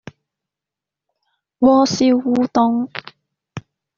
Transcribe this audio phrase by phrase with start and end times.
[1.59, 2.89] 鍋燒烏冬